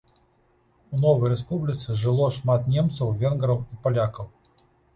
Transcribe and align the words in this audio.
У 0.93 1.01
новай 1.03 1.29
рэспубліцы 1.33 1.97
жыло 2.01 2.31
шмат 2.39 2.67
немцаў, 2.73 3.15
венграў 3.23 3.63
і 3.73 3.81
палякаў. 3.87 4.35